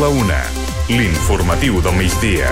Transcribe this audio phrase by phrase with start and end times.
[0.00, 0.38] La una.
[0.88, 2.48] L'informatiu del migdia.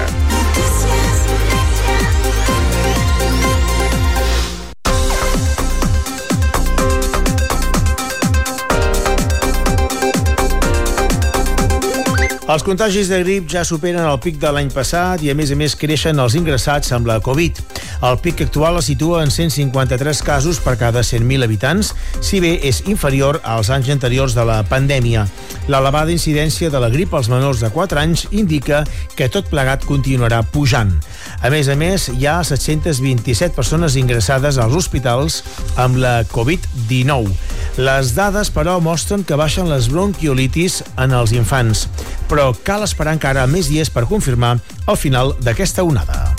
[12.49, 15.57] Els contagis de grip ja superen el pic de l'any passat i, a més a
[15.57, 17.65] més, creixen els ingressats amb la Covid.
[17.99, 21.91] El pic actual es situa en 153 casos per cada 100.000 habitants,
[22.23, 25.25] si bé és inferior als anys anteriors de la pandèmia.
[25.67, 28.85] L'elevada incidència de la grip als menors de 4 anys indica
[29.19, 30.95] que tot plegat continuarà pujant.
[31.43, 35.43] A més a més, hi ha 727 persones ingressades als hospitals
[35.75, 37.35] amb la Covid-19.
[37.83, 41.89] Les dades, però, mostren que baixen les bronquiolitis en els infants,
[42.31, 46.38] però cal esperar encara més dies per confirmar el final d'aquesta onada.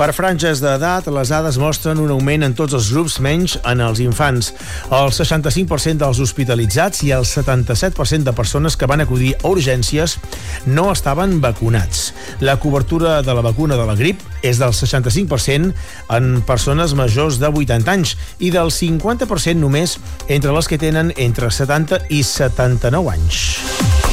[0.00, 3.98] Per franges d'edat, les dades mostren un augment en tots els grups, menys en els
[4.00, 4.48] infants.
[4.96, 10.16] El 65% dels hospitalitzats i el 77% de persones que van acudir a urgències
[10.64, 12.14] no estaven vacunats.
[12.40, 15.74] La cobertura de la vacuna de la grip és del 65%
[16.16, 19.98] en persones majors de 80 anys i del 50% només
[20.28, 24.09] entre les que tenen entre 70 i 79 anys.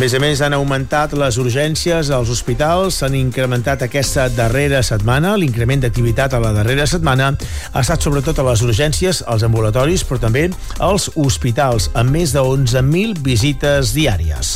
[0.00, 5.34] Més a més, han augmentat les urgències als hospitals, s'han incrementat aquesta darrera setmana.
[5.36, 10.16] L'increment d'activitat a la darrera setmana ha estat sobretot a les urgències, als ambulatoris, però
[10.22, 10.46] també
[10.80, 14.54] als hospitals, amb més de 11.000 visites diàries.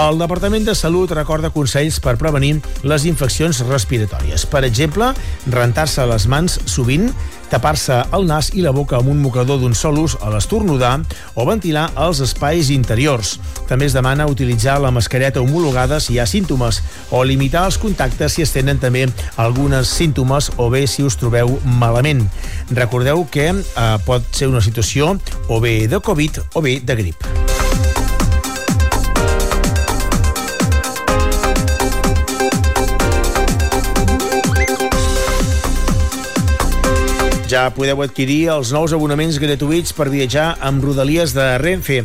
[0.00, 4.46] El Departament de Salut recorda consells per prevenir les infeccions respiratòries.
[4.48, 5.12] Per exemple,
[5.52, 7.10] rentar-se les mans sovint,
[7.50, 10.92] tapar-se el nas i la boca amb un mocador d'un sol ús a l'estornudar
[11.34, 13.36] o ventilar els espais interiors.
[13.68, 18.38] També es demana utilitzar la mascareta homologada si hi ha símptomes o limitar els contactes
[18.38, 19.06] si es tenen també
[19.36, 22.26] algunes símptomes o bé si us trobeu malament.
[22.70, 25.16] Recordeu que eh, pot ser una situació
[25.48, 27.49] o bé de Covid o bé de grip.
[37.50, 41.96] Ja podeu adquirir els nous abonaments gratuïts per viatjar amb Rodalies de Renfe.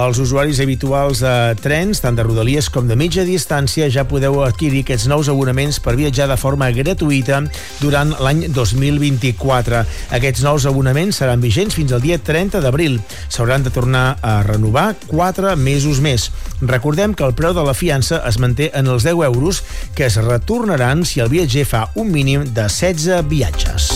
[0.00, 4.80] Els usuaris habituals de trens, tant de Rodalies com de mitja distància, ja podeu adquirir
[4.80, 7.42] aquests nous abonaments per viatjar de forma gratuïta
[7.82, 9.82] durant l'any 2024.
[10.16, 12.96] Aquests nous abonaments seran vigents fins al dia 30 d'abril.
[13.28, 16.30] S'hauran de tornar a renovar 4 mesos més.
[16.62, 19.60] Recordem que el preu de la fiança es manté en els 10 euros
[19.92, 23.92] que es retornaran si el viatger fa un mínim de 16 viatges.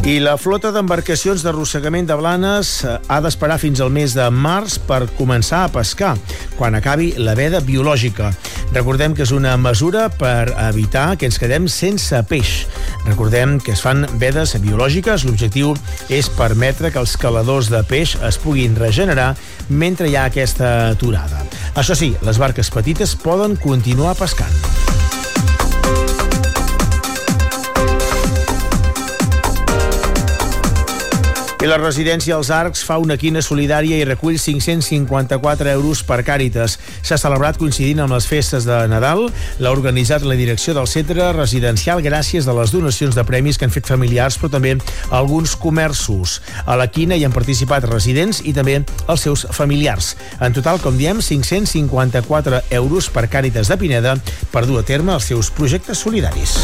[0.00, 4.78] I la flota d'embarcacions d'arrossegament de blanes eh, ha d'esperar fins al mes de març
[4.88, 6.14] per començar a pescar,
[6.56, 8.30] quan acabi la veda biològica.
[8.72, 12.64] Recordem que és una mesura per evitar que ens quedem sense peix.
[13.04, 15.26] Recordem que es fan vedes biològiques.
[15.28, 15.74] L'objectiu
[16.08, 19.34] és permetre que els caladors de peix es puguin regenerar
[19.68, 21.44] mentre hi ha aquesta aturada.
[21.74, 24.79] Això sí, les barques petites poden continuar pescant.
[31.60, 36.78] I la residència als Arcs fa una quina solidària i recull 554 euros per Càritas.
[37.04, 39.26] S'ha celebrat coincidint amb les festes de Nadal.
[39.60, 43.74] L'ha organitzat la direcció del centre residencial gràcies a les donacions de premis que han
[43.74, 44.72] fet familiars, però també
[45.12, 46.38] alguns comerços.
[46.64, 50.14] A la quina hi han participat residents i també els seus familiars.
[50.40, 54.16] En total, com diem, 554 euros per Càritas de Pineda
[54.48, 56.56] per dur a terme els seus projectes solidaris.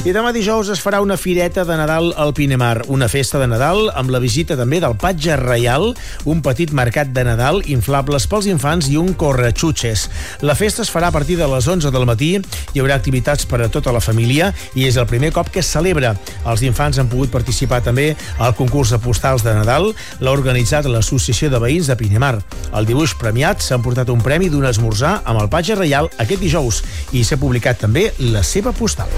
[0.00, 3.90] I demà dijous es farà una fireta de Nadal al Pinemar, una festa de Nadal
[4.00, 5.90] amb la visita també del Patge Reial,
[6.24, 10.06] un petit mercat de Nadal, inflables pels infants i un correxutxes.
[10.40, 13.60] La festa es farà a partir de les 11 del matí, hi haurà activitats per
[13.60, 16.14] a tota la família i és el primer cop que es celebra.
[16.48, 19.92] Els infants han pogut participar també al concurs de postals de Nadal,
[20.24, 22.38] l'ha organitzat l'Associació de Veïns de Pinemar.
[22.72, 26.80] El dibuix premiat s'ha portat un premi d'un esmorzar amb el Patge Reial aquest dijous
[27.12, 29.12] i s'ha publicat també la seva postal.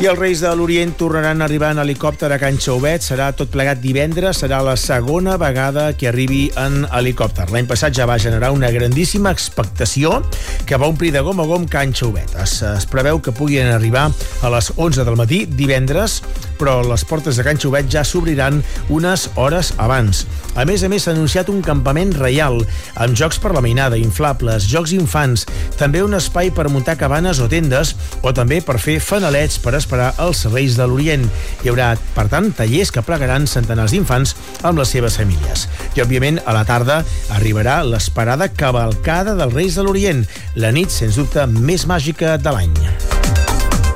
[0.00, 3.04] I els Reis de l'Orient tornaran a arribar en helicòpter a Can Xauvet.
[3.04, 4.38] Serà tot plegat divendres.
[4.40, 7.50] Serà la segona vegada que arribi en helicòpter.
[7.52, 10.22] L'any passat ja va generar una grandíssima expectació
[10.64, 12.32] que va omplir de gom a gom Can Xauvet.
[12.40, 14.06] Es, es preveu que puguin arribar
[14.40, 16.22] a les 11 del matí divendres,
[16.56, 20.24] però les portes de Can Xauvet ja s'obriran unes hores abans.
[20.56, 22.56] A més a més, s'ha anunciat un campament reial,
[22.96, 25.44] amb jocs per la mainada, inflables, jocs infants,
[25.76, 27.94] també un espai per muntar cabanes o tendes,
[28.24, 31.24] o també per fer fanalets per esperar els Reis de l'Orient.
[31.64, 35.66] Hi haurà, per tant, tallers que plegaran centenars d'infants amb les seves famílies.
[35.96, 37.00] I, òbviament, a la tarda
[37.34, 40.22] arribarà l'esperada cavalcada dels Reis de l'Orient,
[40.62, 42.76] la nit, sens dubte, més màgica de l'any.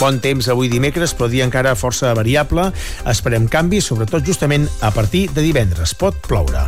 [0.00, 2.67] Bon temps avui dimecres, però dia encara força variable.
[3.06, 5.94] Esperem canvis, sobretot justament a partir de divendres.
[5.94, 6.67] Pot ploure.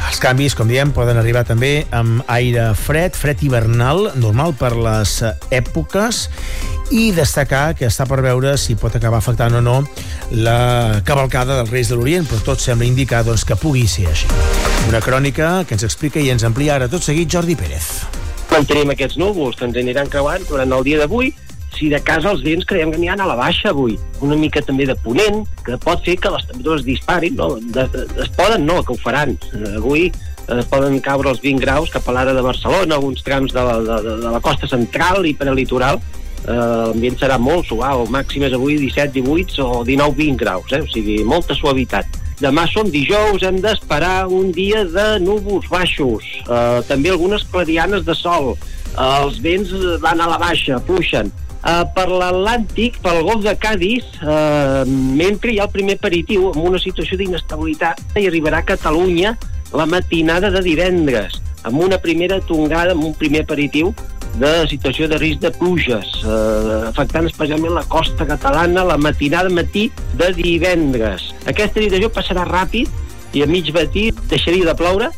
[0.00, 5.18] Els canvis, com diem, poden arribar també amb aire fred, fred hivernal, normal per les
[5.52, 6.24] èpoques,
[6.90, 9.76] i destacar que està per veure si pot acabar afectant o no
[10.34, 14.30] la cavalcada dels Reis de l'Orient, però tot sembla indicar doncs, que pugui ser així.
[14.88, 17.92] Una crònica que ens explica i ens amplia ara tot seguit Jordi Pérez.
[18.50, 21.30] Mantenim aquests núvols que ens aniran creuant durant el dia d'avui
[21.76, 23.94] si de casa els vents creiem que aniran a la baixa avui,
[24.26, 27.52] una mica també de ponent, que pot fer que les temperatures disparin, no?
[27.60, 29.36] De, de, es poden, no, que ho faran.
[29.54, 33.54] Uh, avui eh, poden caure els 20 graus cap a l'ara de Barcelona, alguns trams
[33.54, 36.19] de la, de, de la costa central i prelitoral, eh,
[36.50, 40.82] l'ambient serà molt suau, màxim és avui 17, 18 o 19, 20 graus, eh?
[40.82, 42.18] o sigui, molta suavitat.
[42.40, 48.16] Demà som dijous, hem d'esperar un dia de núvols baixos, eh, també algunes clarianes de
[48.16, 53.52] sol, eh, els vents van a la baixa, fluixen, Uh, per l'Atlàntic, pel golf de
[53.60, 58.68] Cádiz, uh, mentre hi ha el primer aperitiu amb una situació d'inestabilitat i arribarà a
[58.70, 59.34] Catalunya
[59.76, 61.36] la matinada de divendres,
[61.68, 63.92] amb una primera tongada, amb un primer aperitiu
[64.38, 69.90] de situació de risc de pluges, eh, afectant especialment la costa catalana la matinada matí
[70.14, 71.30] de divendres.
[71.46, 72.88] Aquesta situació passarà ràpid
[73.34, 75.10] i a mig matí deixaria de ploure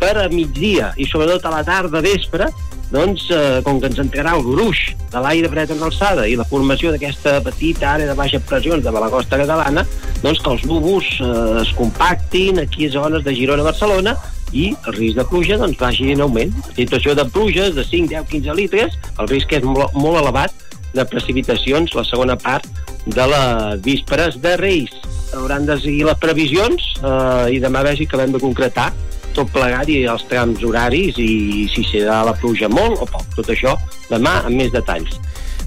[0.00, 2.48] per a migdia i sobretot a la tarda vespre
[2.94, 6.46] doncs, eh, com que ens entrarà el gruix de l'aire fred en alçada i la
[6.46, 9.86] formació d'aquesta petita àrea de baixa pressió de la costa catalana,
[10.22, 11.32] doncs que els núvols eh,
[11.62, 14.14] es compactin aquí a zones de Girona, Barcelona,
[14.54, 16.54] i el risc de pluja doncs, vagi en augment.
[16.70, 20.54] La situació de pluges de 5, 10, 15 litres, el risc és molt, molt elevat
[20.94, 22.66] de precipitacions la segona part
[23.04, 24.94] de les vísperes de Reis.
[25.34, 28.92] Hauran de seguir les previsions eh, i demà vegi que hem de concretar
[29.34, 33.26] tot plegat i els trams horaris i si serà la pluja molt o poc.
[33.34, 33.74] Tot això
[34.06, 35.18] demà amb més detalls.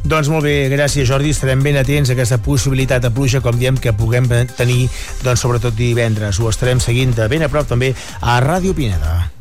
[0.03, 3.77] Doncs molt bé, gràcies Jordi, estarem ben atents a aquesta possibilitat de pluja, com diem,
[3.79, 4.85] que puguem tenir,
[5.23, 6.39] doncs, sobretot divendres.
[6.39, 9.36] Ho estarem seguint de ben a prop també a Ràdio Pineda.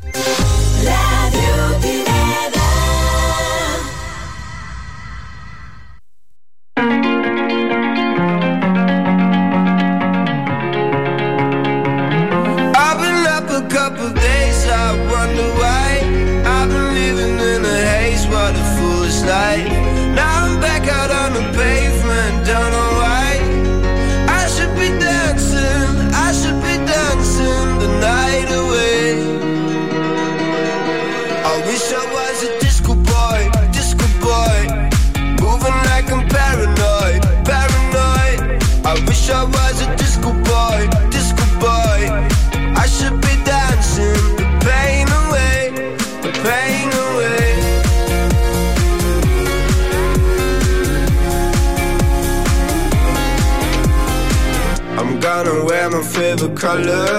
[56.66, 57.15] Color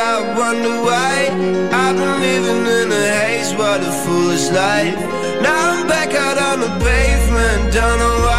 [0.00, 1.26] I wonder why.
[1.72, 4.94] I've been living in a haze, what a foolish life.
[5.42, 8.37] Now I'm back out on the pavement, don't know why.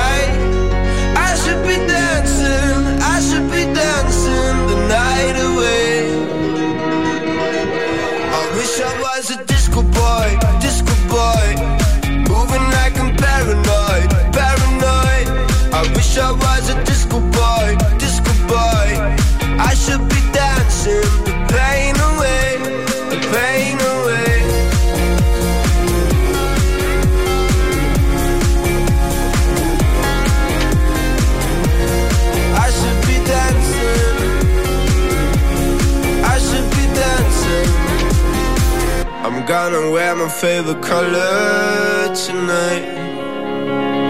[39.50, 42.86] Gonna wear my favorite color tonight.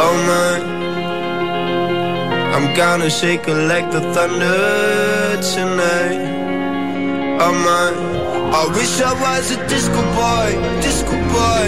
[0.04, 0.66] All night.
[2.56, 6.20] I'm gonna shake it like the thunder tonight.
[7.40, 7.86] Oh my,
[8.60, 10.50] I wish I was a disco boy,
[10.84, 11.68] disco boy.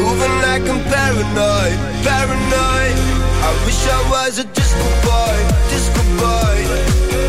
[0.00, 1.76] Moving like I'm paranoid,
[2.08, 2.96] paranoid.
[3.48, 5.36] I wish I was a disco boy,
[5.68, 6.56] disco boy.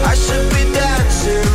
[0.08, 1.51] I should be dancing,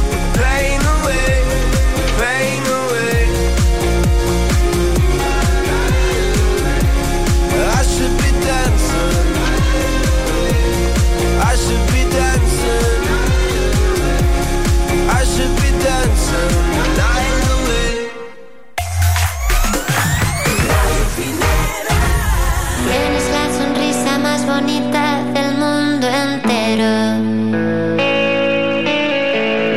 [24.54, 26.92] bonita del mundo entero.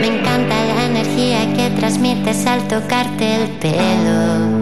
[0.01, 4.56] Me encanta la energía que transmites al tocarte el pelo.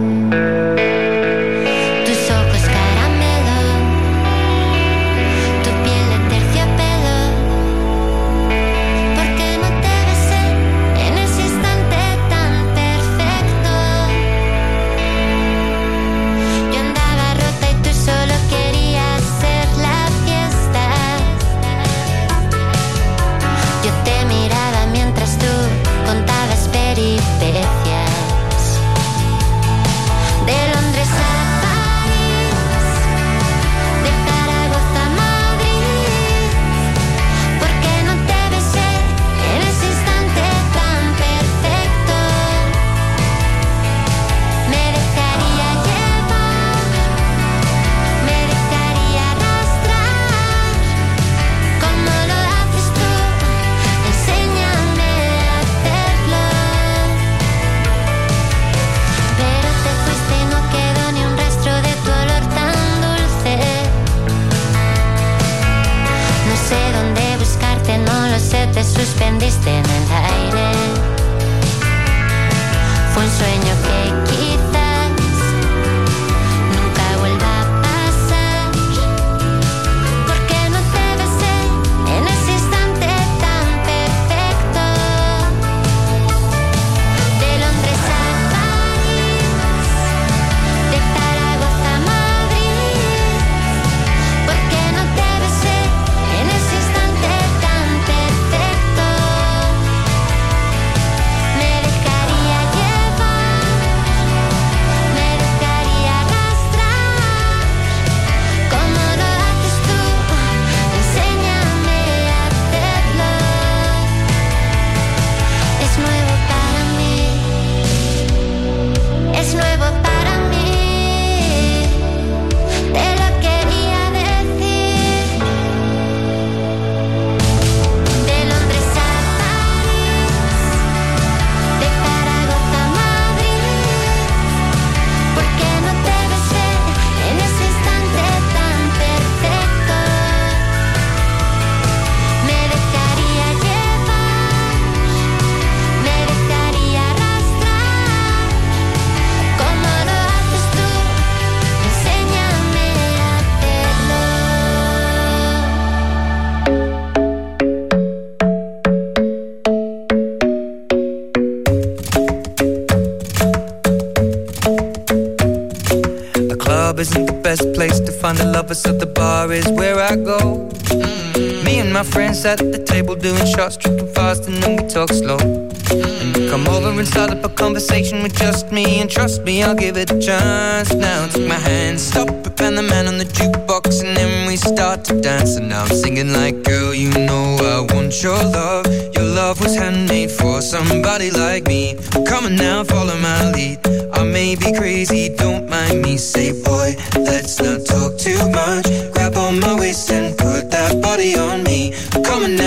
[172.46, 175.36] At the table doing shots, tripping fast, and then we talk slow.
[175.38, 179.62] And you come over and start up a conversation with just me, and trust me,
[179.64, 180.94] I'll give it a chance.
[180.94, 184.56] Now take my hand, stop it, and the man on the jukebox, and then we
[184.56, 185.56] start to dance.
[185.56, 188.86] And now I'm singing like, girl, you know I want your love.
[189.14, 191.96] Your love was handmade for somebody like me.
[192.26, 194.05] Come on now, follow my lead.
[194.16, 196.16] I may be crazy, don't mind me.
[196.16, 198.86] Say, boy, let's not talk too much.
[199.12, 201.92] Grab on my waist and put that body on me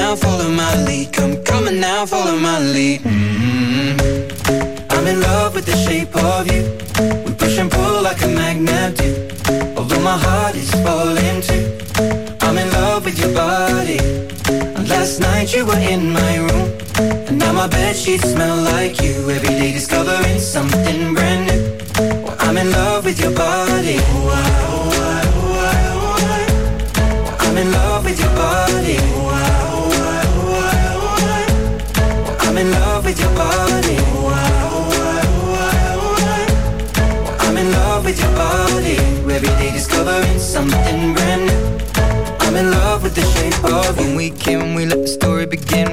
[0.10, 1.14] now, follow my lead.
[1.14, 3.02] Come now, follow my lead.
[3.06, 4.94] Mm -hmm.
[4.94, 6.62] I'm in love with the shape of you.
[7.26, 9.10] We push and pull like a magnet do.
[9.78, 11.66] Although my heart is falling too.
[12.46, 14.00] I'm in love with your body.
[14.76, 16.79] And last night you were in my room.
[17.00, 19.30] Now my bed sheets smell like you.
[19.30, 21.80] Every day discovering something brand new.
[22.40, 24.00] I'm in love with your body.
[24.00, 24.49] Oh,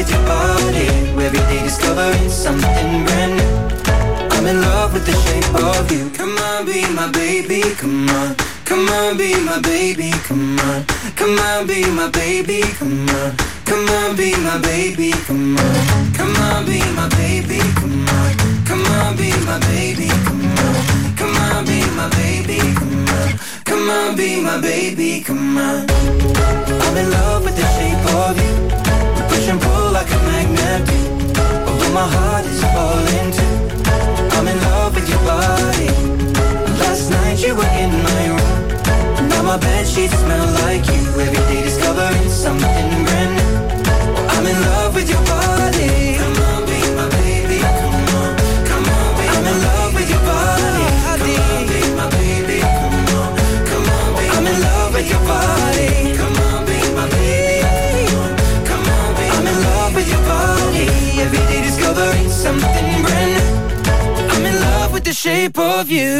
[0.00, 0.88] with your body.
[1.26, 3.52] Every day discovering something brand new.
[4.34, 6.08] I'm in love with the shape of you.
[6.16, 8.34] Come on, be my baby, come on.
[8.64, 10.86] Come on, be my baby, come on.
[11.16, 13.36] Come on, be my baby, come on.
[13.68, 15.76] Come on, be my baby, come on.
[16.16, 18.32] Come on, be my baby, come on.
[18.68, 20.76] Come on, be my baby, come on.
[21.20, 23.28] Come on, be my baby, come on.
[23.68, 25.86] Come on, be my baby, come on.
[26.84, 28.89] I'm in love with the shape of you
[29.50, 30.86] and pull like a magnet.
[30.86, 31.00] Do
[31.68, 33.56] Although my heart is falling too
[34.36, 35.90] I'm in love with your body.
[36.82, 39.28] Last night you were in my room.
[39.28, 41.02] Now my bed sheets smell like you.
[41.24, 43.54] Every day discovering something brand new.
[44.32, 46.29] I'm in love with your body.
[65.80, 66.19] of you.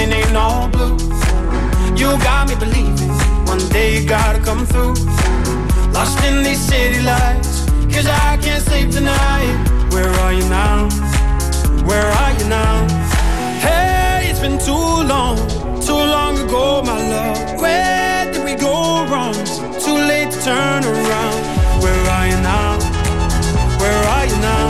[0.00, 0.96] Feeling ain't all blue.
[1.96, 3.12] You got me believing
[3.46, 4.94] one day you gotta come through.
[5.92, 9.54] Lost in these city lights, cause I can't sleep tonight.
[9.92, 10.88] Where are you now?
[11.88, 12.74] Where are you now?
[13.60, 15.36] Hey, it's been too long,
[15.80, 17.60] too long ago, my love.
[17.60, 19.34] Where did we go wrong?
[19.84, 21.40] Too late to turn around.
[21.82, 22.78] Where are you now?
[23.80, 24.69] Where are you now?